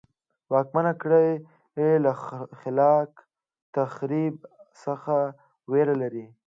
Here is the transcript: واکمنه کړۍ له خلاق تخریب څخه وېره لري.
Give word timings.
واکمنه 0.53 0.91
کړۍ 1.01 1.29
له 2.05 2.11
خلاق 2.61 3.11
تخریب 3.75 4.35
څخه 4.83 5.15
وېره 5.71 5.95
لري. 6.01 6.25